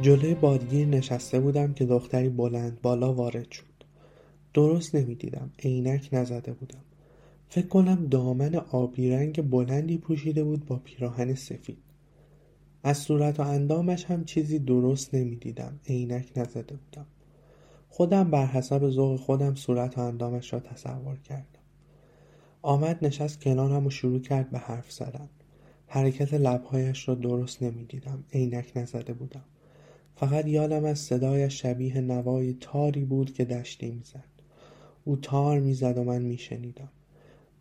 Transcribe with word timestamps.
جلوی 0.00 0.34
بادگیر 0.34 0.86
نشسته 0.86 1.40
بودم 1.40 1.72
که 1.72 1.86
دختری 1.86 2.28
بلند 2.28 2.82
بالا 2.82 3.12
وارد 3.12 3.50
شد. 3.50 3.64
درست 4.54 4.94
نمی‌دیدم. 4.94 5.50
عینک 5.58 6.08
نزده 6.12 6.52
بودم. 6.52 6.80
فکر 7.48 7.66
کنم 7.66 8.06
دامن 8.06 8.54
آبی 8.54 9.10
رنگ 9.10 9.50
بلندی 9.50 9.98
پوشیده 9.98 10.44
بود 10.44 10.66
با 10.66 10.76
پیراهن 10.76 11.34
سفید. 11.34 11.78
از 12.82 12.98
صورت 12.98 13.40
و 13.40 13.42
اندامش 13.42 14.04
هم 14.04 14.24
چیزی 14.24 14.58
درست 14.58 15.14
نمی‌دیدم. 15.14 15.80
عینک 15.86 16.32
نزده 16.36 16.76
بودم. 16.76 17.06
خودم 17.88 18.30
بر 18.30 18.46
حسب 18.46 18.90
ذوق 18.90 19.20
خودم 19.20 19.54
صورت 19.54 19.98
و 19.98 20.00
اندامش 20.00 20.52
را 20.52 20.60
تصور 20.60 21.16
کردم. 21.16 21.60
آمد 22.62 22.98
نشست 23.02 23.40
کنارم 23.40 23.86
و 23.86 23.90
شروع 23.90 24.20
کرد 24.20 24.50
به 24.50 24.58
حرف 24.58 24.92
زدن. 24.92 25.28
حرکت 25.86 26.34
لبهایش 26.34 27.08
را 27.08 27.14
درست 27.14 27.62
نمی‌دیدم. 27.62 28.24
عینک 28.32 28.72
نزده 28.76 29.12
بودم. 29.12 29.44
فقط 30.16 30.46
یادم 30.46 30.84
از 30.84 30.98
صدایش 30.98 31.62
شبیه 31.62 32.00
نوای 32.00 32.56
تاری 32.60 33.04
بود 33.04 33.32
که 33.32 33.44
دشتی 33.44 33.90
می‌زد. 33.90 34.24
او 35.04 35.16
تار 35.16 35.60
می‌زد 35.60 35.98
و 35.98 36.04
من 36.04 36.22
میشنیدم. 36.22 36.88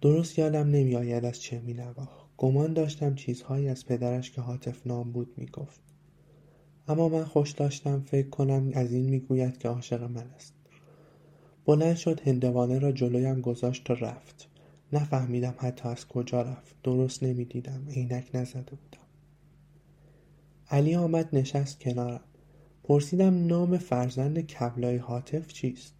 درست 0.01 0.39
یادم 0.39 0.67
نمیآید 0.69 1.25
از 1.25 1.41
چه 1.41 1.59
مینواخت. 1.59 2.25
گمان 2.37 2.73
داشتم 2.73 3.15
چیزهایی 3.15 3.69
از 3.69 3.85
پدرش 3.85 4.31
که 4.31 4.41
حاطف 4.41 4.87
نام 4.87 5.11
بود 5.11 5.33
می‌گفت. 5.37 5.79
اما 6.87 7.09
من 7.09 7.23
خوش 7.23 7.51
داشتم 7.51 8.01
فکر 8.01 8.29
کنم 8.29 8.71
از 8.73 8.93
این 8.93 9.09
می‌گوید 9.09 9.57
که 9.57 9.69
عاشق 9.69 10.03
من 10.03 10.27
است. 10.35 10.53
بلند 11.65 11.95
شد 11.95 12.19
هندوانه 12.19 12.79
را 12.79 12.91
جلویم 12.91 13.41
گذاشت 13.41 13.89
و 13.89 13.93
رفت. 13.93 14.49
نفهمیدم 14.93 15.55
حتی 15.57 15.89
از 15.89 16.07
کجا 16.07 16.41
رفت. 16.41 16.75
درست 16.83 17.23
نمی‌دیدم. 17.23 17.87
عینک 17.89 18.29
نزده 18.33 18.59
بودم. 18.75 19.05
علی 20.69 20.95
آمد 20.95 21.29
نشست 21.35 21.79
کنارم. 21.79 22.21
پرسیدم 22.87 23.47
نام 23.47 23.77
فرزند 23.77 24.39
کبلای 24.39 24.97
حاطف 24.97 25.47
چیست؟ 25.47 25.93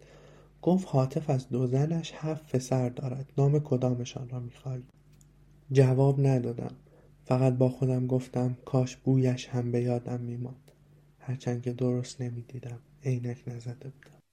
گفت 0.62 0.88
حاطف 0.88 1.30
از 1.30 1.48
دو 1.48 1.66
زنش 1.66 2.12
هفت 2.14 2.56
پسر 2.56 2.88
دارد. 2.88 3.32
نام 3.38 3.58
کدامشان 3.58 4.28
را 4.28 4.40
می‌خواهی؟ 4.40 4.84
جواب 5.72 6.26
ندادم. 6.26 6.76
فقط 7.24 7.52
با 7.52 7.68
خودم 7.68 8.06
گفتم 8.06 8.56
کاش 8.64 8.96
بویش 8.96 9.48
هم 9.48 9.72
به 9.72 9.82
یادم 9.82 10.20
میماند. 10.20 10.70
هرچند 11.18 11.62
که 11.62 11.72
درست 11.72 12.20
نمی‌دیدم. 12.20 12.78
عینک 13.04 13.42
نزده 13.46 13.88
بودم. 13.88 14.25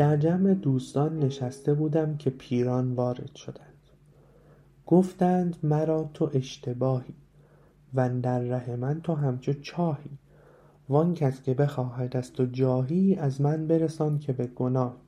در 0.00 0.16
جمع 0.16 0.54
دوستان 0.54 1.18
نشسته 1.18 1.74
بودم 1.74 2.16
که 2.16 2.30
پیران 2.30 2.92
وارد 2.92 3.34
شدند. 3.34 3.90
گفتند 4.86 5.56
مرا 5.62 6.10
تو 6.14 6.30
اشتباهی 6.34 7.14
واندر 7.94 8.38
ره 8.38 8.76
من 8.76 9.00
تو 9.00 9.14
همچو 9.14 9.52
چاهی. 9.52 10.18
وان 10.88 11.14
کس 11.14 11.42
که 11.42 11.54
بخواهد 11.54 12.16
از 12.16 12.32
تو 12.32 12.46
جاهی 12.46 13.14
از 13.14 13.40
من 13.40 13.66
برسان 13.66 14.18
که 14.18 14.32
به 14.32 14.46
گناهی 14.46 15.00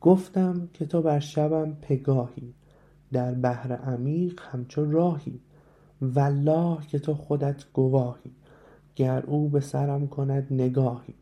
گفتم 0.00 0.68
که 0.72 0.86
تو 0.86 1.02
بر 1.02 1.20
شبم 1.20 1.76
پگاهی 1.82 2.54
در 3.12 3.34
بحر 3.34 3.72
عمیق 3.72 4.40
همچو 4.52 4.90
راهی. 4.90 5.40
والله 6.02 6.86
که 6.86 6.98
تو 6.98 7.14
خودت 7.14 7.64
گواهی 7.72 8.32
گر 8.96 9.24
او 9.26 9.48
به 9.48 9.60
سرم 9.60 10.08
کند 10.08 10.46
نگاهی. 10.50 11.14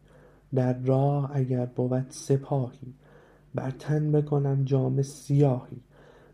در 0.55 0.79
راه 0.79 1.31
اگر 1.35 1.67
بود 1.67 2.07
سپاهی 2.09 2.95
بر 3.55 3.71
تن 3.71 4.13
بکنم 4.13 4.65
جامه 4.65 5.03
سیاهی 5.03 5.81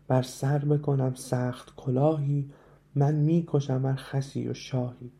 بر 0.07 0.21
سر 0.21 0.59
بکنم 0.65 1.13
سخت 1.13 1.75
کلاهی 1.75 2.49
من 2.95 3.15
می 3.15 3.45
کشم 3.47 3.85
ار 3.85 3.95
خسی 3.95 4.47
و 4.47 4.53
شاهی. 4.53 5.11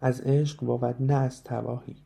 از 0.00 0.20
عشق 0.20 0.60
بود 0.60 1.02
نه 1.02 1.14
از 1.14 1.44
تباهی 1.44 1.96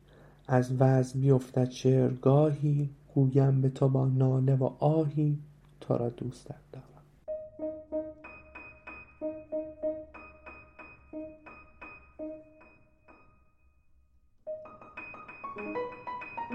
از 0.47 0.81
وعظ 0.81 1.17
بیفتد 1.17 1.69
شعرگاهی 1.69 2.89
گویم 3.15 3.61
به 3.61 3.69
تو 3.69 3.89
با 3.89 4.07
ناله 4.07 4.55
و 4.55 4.63
آهی 4.79 5.39
تو 5.81 5.97
را 5.97 6.09
دوستت 6.09 6.55
دارم. 6.71 6.83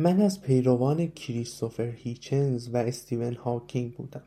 من 0.00 0.20
از 0.20 0.40
پیروان 0.40 1.06
کریستوفر 1.06 1.90
هیچنز 1.96 2.68
و 2.72 2.76
استیون 2.76 3.34
هاکینگ 3.34 3.94
بودم 3.94 4.22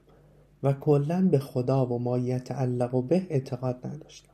و 0.63 0.73
کلا 0.73 1.27
به 1.31 1.39
خدا 1.39 1.85
و 1.85 1.99
ما 1.99 2.17
یتعلق 2.17 3.03
به 3.03 3.27
اعتقاد 3.29 3.87
نداشتم. 3.87 4.33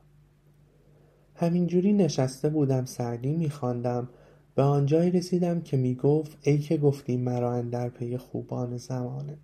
همینجوری 1.34 1.92
نشسته 1.92 2.48
بودم 2.48 2.84
سعدی 2.84 3.32
میخواندم. 3.32 4.08
به 4.54 4.62
آنجایی 4.62 5.10
رسیدم 5.10 5.60
که 5.60 5.76
می‌گفت 5.76 6.38
ای 6.42 6.58
که 6.58 6.76
گفتی 6.76 7.16
مرا 7.16 7.52
اندر 7.52 7.88
پی 7.88 8.16
خوبان 8.16 8.76
زمانه. 8.76 9.38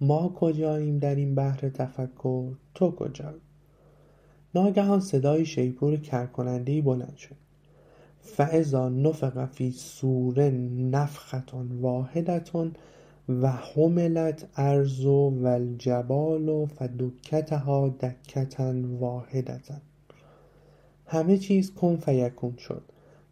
ما 0.00 0.28
کجاییم 0.28 0.98
در 0.98 1.14
این 1.14 1.34
بحر 1.34 1.68
تفکر؟ 1.68 2.52
تو 2.74 2.90
کجایی؟ 2.90 3.40
ناگهان 4.54 5.00
صدای 5.00 5.46
شیپور 5.46 5.96
کرکنندهای 5.96 6.80
بلند 6.80 7.16
شد. 7.16 7.36
فاذا 8.24 8.88
نفخ 8.88 9.46
فی 9.46 9.66
الصور 9.66 10.50
نفخة 10.90 11.44
واحدة 11.80 12.70
و 13.28 13.50
حملت 13.50 14.48
الارض 14.56 15.04
و 15.04 15.46
الجبال 15.46 16.66
فدکتها 16.66 17.88
دکة 17.88 18.72
واحدة. 19.00 19.60
همه 21.06 21.38
چیز 21.38 21.74
کن 21.74 21.96
فیکون 21.96 22.56
شد 22.56 22.82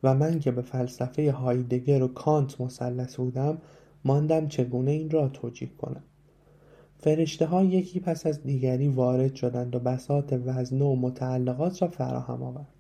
و 0.03 0.15
من 0.15 0.39
که 0.39 0.51
به 0.51 0.63
فلسفه 0.63 1.33
هایدگر 1.33 2.03
و 2.03 2.09
کانت 2.09 2.61
مسلط 2.61 3.17
بودم 3.17 3.59
ماندم 4.05 4.49
چگونه 4.49 4.91
این 4.91 5.11
را 5.11 5.29
توجیه 5.29 5.71
کنم. 5.79 6.03
فرشتهها 6.99 7.65
یکی 7.65 8.01
پس 8.01 8.27
از 8.27 8.43
دیگری 8.43 8.89
وارد 8.89 9.35
شدند 9.35 9.77
و 9.77 9.79
بساط 9.79 10.35
وزنه 10.47 10.85
و 10.85 10.97
متعلقات 10.97 11.83
را 11.83 11.89
فراهم 11.89 12.43
آوردند 12.43 12.80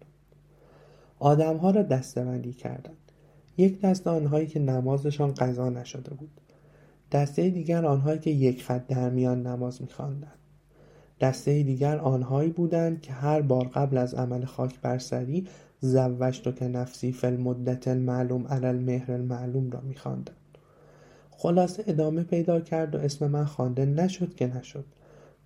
آدمها 1.20 1.70
را 1.70 1.82
دستهبندی 1.82 2.52
کردند. 2.52 2.96
یک 3.56 3.80
دسته 3.80 4.10
آنهایی 4.10 4.46
که 4.46 4.60
نمازشان 4.60 5.34
قضا 5.34 5.68
نشده 5.68 6.14
بود. 6.14 6.40
دسته 7.12 7.50
دیگر 7.50 7.86
آنهایی 7.86 8.18
که 8.18 8.30
یک 8.30 8.62
خط 8.62 8.86
در 8.86 9.10
میان 9.10 9.46
نماز 9.46 9.82
میخواندند. 9.82 10.38
دسته 11.20 11.62
دیگر 11.62 11.98
آنهایی 11.98 12.50
بودند 12.50 13.00
که 13.00 13.12
هر 13.12 13.42
بار 13.42 13.68
قبل 13.68 13.98
از 13.98 14.14
عمل 14.14 14.44
خاک 14.44 14.80
بر 14.80 14.98
سری 14.98 15.46
زوجت 15.80 16.56
که 16.56 16.68
نفسی 16.68 17.12
فی 17.12 17.26
المدت 17.26 17.88
المعلوم 17.88 18.46
علی 18.46 18.66
المهر 18.66 19.12
المعلوم 19.12 19.70
را 19.70 19.80
میخواندند. 19.80 20.36
خلاصه 21.30 21.84
ادامه 21.86 22.22
پیدا 22.22 22.60
کرد 22.60 22.94
و 22.94 22.98
اسم 22.98 23.26
من 23.26 23.44
خوانده 23.44 23.84
نشد 23.84 24.34
که 24.34 24.46
نشد. 24.46 24.84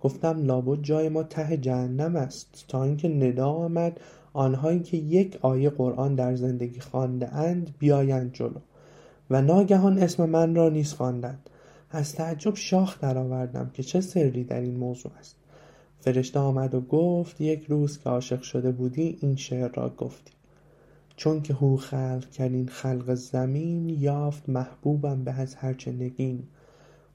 گفتم 0.01 0.45
لابد 0.45 0.81
جای 0.81 1.09
ما 1.09 1.23
ته 1.23 1.57
جهنم 1.57 2.15
است 2.15 2.65
تا 2.67 2.83
اینکه 2.83 3.07
ندا 3.07 3.49
آمد 3.49 3.99
آنهایی 4.35 4.79
که 4.79 4.97
یک 4.97 5.39
آیه 5.41 5.69
قرآن 5.69 6.15
در 6.15 6.35
زندگی 6.35 6.79
خوانده 6.79 7.35
اند 7.35 7.73
بیایند 7.79 8.33
جلو 8.33 8.59
و 9.29 9.41
ناگهان 9.41 9.99
اسم 9.99 10.29
من 10.29 10.55
را 10.55 10.69
نیز 10.69 10.93
خواندند. 10.93 11.49
از 11.91 12.15
تعجب 12.15 12.55
شاخ 12.55 12.99
درآوردم 12.99 13.71
که 13.73 13.83
چه 13.83 14.01
سری 14.01 14.43
در 14.43 14.61
این 14.61 14.77
موضوع 14.77 15.11
است. 15.19 15.35
فرشته 15.99 16.39
آمد 16.39 16.75
و 16.75 16.81
گفت 16.81 17.41
یک 17.41 17.65
روز 17.65 17.99
که 17.99 18.09
عاشق 18.09 18.41
شده 18.41 18.71
بودی 18.71 19.17
این 19.21 19.35
شعر 19.35 19.71
را 19.73 19.89
گفتی. 19.89 20.33
چون 21.15 21.41
که 21.41 21.53
هو 21.53 21.77
خلق 21.77 22.29
کرد 22.29 22.69
خلق 22.69 23.13
زمین 23.13 23.89
یافت 23.89 24.49
محبوبم 24.49 25.23
به 25.23 25.31
از 25.31 25.55
هرچه 25.55 25.91
نگین. 25.91 26.43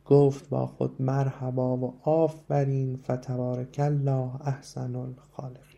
گفت 0.07 0.49
با 0.49 0.67
خود 0.67 1.03
مرحبا 1.03 1.77
و 1.77 1.95
آفرین 2.03 2.97
فتبارک 2.97 3.77
الله 3.79 4.31
احسن 4.47 4.97
الخالقین 4.97 5.70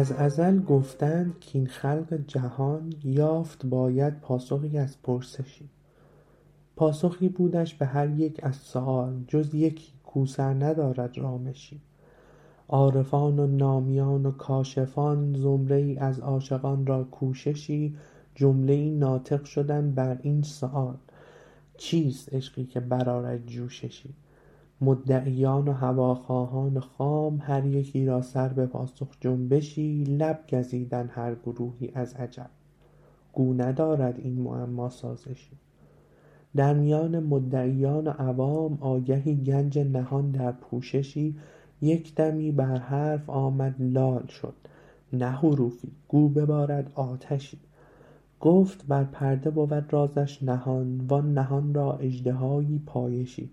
از 0.00 0.12
ازل 0.12 0.62
گفتند 0.62 1.34
کاین 1.52 1.66
خلق 1.66 2.20
جهان 2.26 2.92
یافت 3.04 3.66
باید 3.66 4.20
پاسخی 4.20 4.78
از 4.78 5.02
پرسشی. 5.02 5.68
پاسخی 6.76 7.28
بودش 7.28 7.74
به 7.74 7.86
هر 7.86 8.10
یک 8.10 8.40
از 8.42 8.56
سؤال 8.56 9.24
جز 9.28 9.54
یکی 9.54 9.92
کاو 10.06 10.26
سر 10.26 10.54
ندارد 10.54 11.18
رامشی. 11.18 11.80
عارفان 12.68 13.38
و 13.38 13.46
نامیان 13.46 14.26
و 14.26 14.30
کاشفان 14.30 15.34
زمره 15.34 15.76
ای 15.76 15.96
از 15.96 16.20
عاشقان 16.20 16.86
را 16.86 17.04
کوششی 17.04 17.96
جمله 18.34 18.72
ای 18.72 18.90
ناطق 18.90 19.44
شدند 19.44 19.94
بر 19.94 20.18
این 20.22 20.42
سؤال. 20.42 20.96
چیست 21.76 22.34
عشقی 22.34 22.64
که 22.64 22.80
برآرد 22.80 23.46
جوششی؟ 23.46 24.14
مدعیان 24.80 25.68
و 25.68 25.72
هواخواهان 25.72 26.80
خام 26.80 27.38
هر 27.42 27.66
یکی 27.66 28.06
را 28.06 28.22
سر 28.22 28.48
به 28.48 28.66
پاسخ 28.66 29.08
جنبشی 29.20 30.04
لب 30.04 30.40
گزیدند 30.52 31.10
هر 31.12 31.34
گروهی 31.34 31.90
از 31.94 32.14
عجب. 32.14 32.50
گو 33.32 33.54
ندارد 33.54 34.18
این 34.18 34.40
معما 34.40 34.88
سازشی 34.88 35.56
در 36.56 36.74
میان 36.74 37.18
مدعیان 37.18 38.06
و 38.06 38.10
عوام 38.10 38.78
آگهی 38.80 39.36
گنج 39.36 39.78
نهان 39.78 40.30
در 40.30 40.52
پوششی 40.52 41.36
یک 41.82 42.14
دمی 42.14 42.52
بر 42.52 42.76
حرف 42.76 43.30
آمد 43.30 43.74
لال 43.78 44.26
شد. 44.26 44.54
نه 45.12 45.30
حروفی 45.30 45.88
گو 46.08 46.28
ببارد 46.28 46.92
آتشی. 46.94 47.58
گفت 48.40 48.86
بر 48.86 49.04
پرده 49.04 49.50
بود 49.50 49.92
رازش 49.92 50.42
نهان 50.42 51.00
وان 51.08 51.34
نهان 51.34 51.74
را 51.74 51.92
اژدهایی 51.92 52.82
پایشی. 52.86 53.50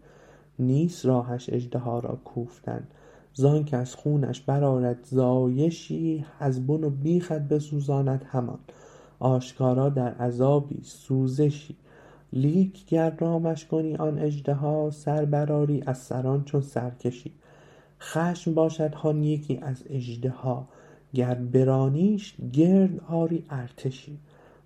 نیست 0.59 1.05
راهش 1.05 1.49
اژدها 1.49 1.99
را 1.99 2.15
کوفتن. 2.25 2.87
زانک 3.33 3.73
از 3.73 3.95
خونش 3.95 4.41
برآرد 4.41 4.99
زایشی 5.03 6.25
از 6.39 6.67
بن 6.67 6.83
و 6.83 6.89
بیخت 6.89 7.33
بسوزاند 7.33 8.25
همان. 8.27 8.59
آشکارا 9.19 9.89
در 9.89 10.13
عذابی 10.13 10.79
سوزشی. 10.83 11.75
لیک 12.33 12.85
گر 12.85 13.09
رامش 13.09 13.65
کنی 13.65 13.95
آن 13.95 14.19
اژدها 14.19 14.89
سر 14.91 15.25
برآری 15.25 15.83
از 15.85 15.97
سران 15.97 16.43
چون 16.43 16.61
سرکشی. 16.61 17.31
خشم 17.99 18.53
باشد 18.53 18.93
هان 18.95 19.23
یکی 19.23 19.57
از 19.57 19.83
اژدها. 19.89 20.67
گر 21.13 21.35
برانیش 21.35 22.35
گرد 22.53 22.99
آری 23.07 23.45
ارتشی. 23.49 24.19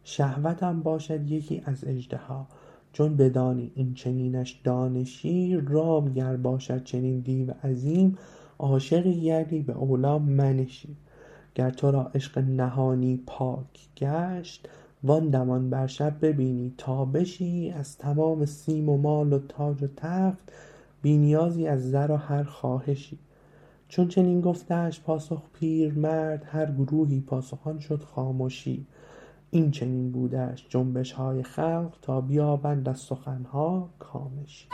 شهوت 0.04 0.64
هم 0.64 0.82
باشد 0.84 1.32
یکی 1.32 1.62
از 1.66 1.84
اژدها. 1.88 2.48
چون 2.94 3.18
بدانی 3.18 3.72
این 3.76 3.94
چنینش 3.94 4.62
دانشی 4.64 5.62
رام 5.68 6.14
گر 6.14 6.36
باشد 6.36 6.84
چنین 6.84 7.20
دیو 7.20 7.52
عظیم 7.64 8.18
عاشقی 8.60 9.22
گردی 9.22 9.62
به 9.62 9.74
اولی 9.74 10.18
منشی 10.18 10.98
گر 11.56 11.70
تو 11.70 11.92
را 11.92 12.04
عشق 12.16 12.38
نهانی 12.38 13.24
پاک 13.28 13.90
گشت 13.98 14.70
وان 15.04 15.30
دمان 15.30 15.70
بر 15.70 15.88
شب 15.88 16.18
ببینی 16.22 16.74
تابشی 16.78 17.74
از 17.78 17.98
تمام 17.98 18.46
سیم 18.46 18.90
و 18.90 18.98
مال 18.98 19.34
و 19.34 19.40
تاج 19.40 19.84
و 19.84 19.88
تخت 19.98 20.52
بی 21.02 21.18
نیازی 21.18 21.68
از 21.68 21.92
زر 21.92 22.12
و 22.12 22.16
هر 22.16 22.44
خواهشی. 22.44 23.20
چون 23.90 24.08
چنین 24.08 24.42
گفتش 24.42 25.02
پاسخ 25.02 25.42
پیرمرد 25.54 26.44
هر 26.46 26.72
گروهی 26.72 27.20
پاسخان 27.20 27.80
شد 27.80 28.04
خامشی 28.04 28.86
این 29.54 29.72
چنین 29.72 30.12
بودش 30.12 30.66
جنبش 30.70 31.12
های 31.12 31.44
خلق 31.44 31.98
تا 32.02 32.22
بیابند 32.22 32.90
از 32.90 33.00
سخن 33.00 33.44
ها 33.44 33.90
کامشی 34.00 34.68